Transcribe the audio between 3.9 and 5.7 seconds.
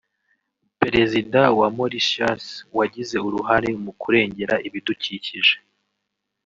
kurengera ibidukikije